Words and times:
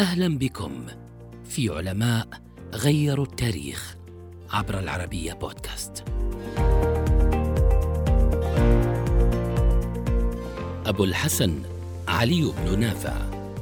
أهلا 0.00 0.38
بكم 0.38 0.86
في 1.44 1.68
علماء 1.68 2.28
غيروا 2.74 3.24
التاريخ 3.24 3.96
عبر 4.50 4.78
العربية 4.78 5.32
بودكاست. 5.32 6.04
أبو 10.86 11.04
الحسن 11.04 11.62
علي 12.08 12.52
بن 12.64 12.80
نافع 12.80 13.16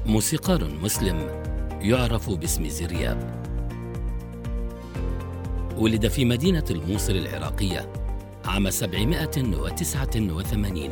موسيقار 0.07 0.71
مسلم 0.83 1.17
يعرف 1.81 2.31
باسم 2.31 2.69
زرياب. 2.69 3.45
ولد 5.77 6.09
في 6.09 6.25
مدينة 6.25 6.65
الموصل 6.71 7.17
العراقية 7.17 7.93
عام 8.45 8.71
789 8.71 10.91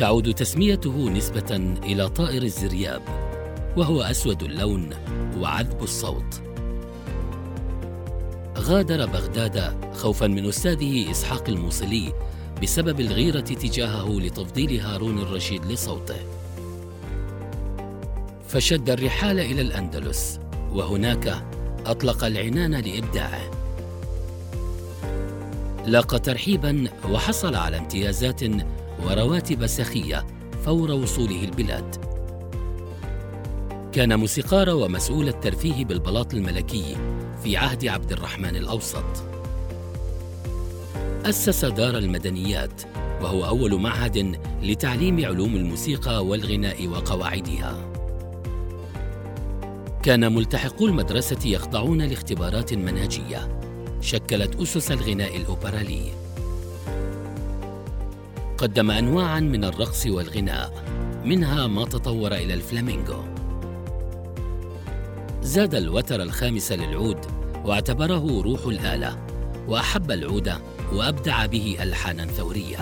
تعود 0.00 0.34
تسميته 0.34 1.10
نسبة 1.10 1.76
إلى 1.84 2.08
طائر 2.08 2.42
الزرياب 2.42 3.02
وهو 3.76 4.02
أسود 4.02 4.42
اللون 4.42 4.90
وعذب 5.38 5.82
الصوت. 5.82 6.42
غادر 8.58 9.06
بغداد 9.06 9.74
خوفا 9.94 10.26
من 10.26 10.48
أستاذه 10.48 11.10
إسحاق 11.10 11.48
الموصلي 11.48 12.12
بسبب 12.62 13.00
الغيرة 13.00 13.40
تجاهه 13.40 14.20
لتفضيل 14.20 14.80
هارون 14.80 15.18
الرشيد 15.18 15.66
لصوته. 15.66 16.20
فشد 18.48 18.90
الرحال 18.90 19.40
إلى 19.40 19.60
الأندلس 19.60 20.40
وهناك 20.72 21.44
أطلق 21.86 22.24
العنان 22.24 22.74
لإبداعه. 22.74 23.50
لاقى 25.86 26.18
ترحيبا 26.18 26.88
وحصل 27.10 27.54
على 27.54 27.78
امتيازات 27.78 28.42
ورواتب 29.06 29.66
سخية 29.66 30.26
فور 30.64 30.90
وصوله 30.90 31.44
البلاد. 31.44 31.96
كان 33.92 34.18
موسيقار 34.18 34.70
ومسؤول 34.70 35.28
الترفيه 35.28 35.84
بالبلاط 35.84 36.34
الملكي 36.34 36.96
في 37.42 37.56
عهد 37.56 37.86
عبد 37.86 38.12
الرحمن 38.12 38.56
الأوسط. 38.56 39.04
أسس 41.24 41.64
دار 41.64 41.98
المدنيات 41.98 42.82
وهو 43.22 43.46
أول 43.46 43.80
معهد 43.80 44.38
لتعليم 44.62 45.24
علوم 45.24 45.56
الموسيقى 45.56 46.26
والغناء 46.26 46.88
وقواعدها. 46.88 47.90
كان 50.02 50.34
ملتحقو 50.34 50.86
المدرسة 50.86 51.48
يخضعون 51.48 52.02
لاختبارات 52.02 52.74
منهجية. 52.74 53.60
شكلت 54.00 54.60
أسس 54.60 54.92
الغناء 54.92 55.36
الأوبرالي. 55.36 56.29
قدم 58.60 58.90
انواعا 58.90 59.40
من 59.40 59.64
الرقص 59.64 60.06
والغناء 60.06 60.84
منها 61.24 61.66
ما 61.66 61.84
تطور 61.84 62.34
إلى 62.34 62.54
الفلامينغو. 62.54 63.24
زاد 65.42 65.74
الوتر 65.74 66.22
الخامس 66.22 66.72
للعود 66.72 67.18
واعتبره 67.64 68.42
روح 68.42 68.64
الآلة 68.66 69.18
وأحب 69.68 70.10
العود 70.10 70.52
وأبدع 70.92 71.46
به 71.46 71.76
الحانا 71.82 72.26
ثورية. 72.26 72.76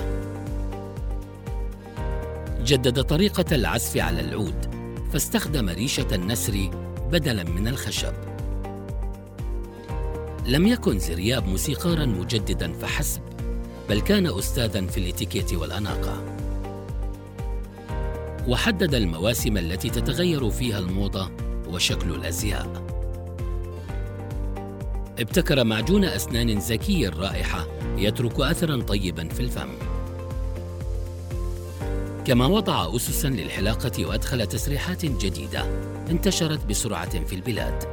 جدد 2.65 3.03
طريقة 3.03 3.55
العزف 3.55 3.97
على 3.97 4.21
العود 4.21 4.67
فاستخدم 5.13 5.69
ريشة 5.69 6.15
النسر 6.15 6.71
بدلا 7.13 7.45
من 7.45 7.69
الخشب. 7.69 8.13
لم 10.47 10.67
يكن 10.67 10.99
زرياب 10.99 11.49
موسيقارا 11.49 12.07
مجددا 12.07 12.73
فحسب. 12.73 13.21
بل 13.89 14.01
كان 14.01 14.27
استاذا 14.27 14.87
في 14.87 14.99
الإتيكيت 14.99 15.55
والأناقة. 15.55 16.25
وحدد 18.49 18.95
المواسم 18.95 19.57
التي 19.57 19.91
تتغير 19.91 20.51
فيها 20.51 20.79
الموضة 20.79 21.31
وشكل 21.69 22.11
الأزياء. 22.15 22.83
ابتكر 25.19 25.65
معجون 25.65 26.05
أسنان 26.05 26.61
زكي 26.61 27.09
الرائحه 27.09 27.67
يترك 27.97 28.41
اثرا 28.41 28.83
طيبا 28.83 29.29
في 29.29 29.41
الفم. 29.41 29.69
كما 32.25 32.47
وضع 32.47 32.97
اسسا 32.97 33.29
للحلاقة 33.29 34.07
وأدخل 34.07 34.47
تسريحات 34.47 35.05
جديدة 35.05 35.65
انتشرت 36.11 36.67
بسرعة 36.67 37.25
في 37.25 37.35
البلاد. 37.35 37.85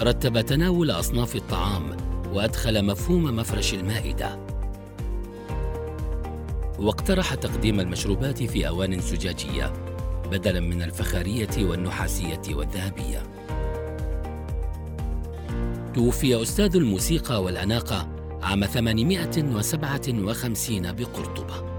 رتب 0.00 0.40
تناول 0.40 0.90
أصناف 0.90 1.36
الطعام 1.36 2.09
وأدخل 2.32 2.84
مفهوم 2.84 3.24
مفرش 3.24 3.74
المائدة. 3.74 4.38
واقترح 6.78 7.34
تقديم 7.34 7.80
المشروبات 7.80 8.42
في 8.42 8.68
أوان 8.68 9.00
زجاجية 9.00 9.72
بدلا 10.30 10.60
من 10.60 10.82
الفخارية 10.82 11.50
والنحاسية 11.58 12.42
والذهبية. 12.50 13.22
توفي 15.94 16.42
أستاذ 16.42 16.76
الموسيقى 16.76 17.42
والأناقة 17.42 18.08
عام 18.42 18.64
857 18.64 20.92
بقرطبة. 20.92 21.69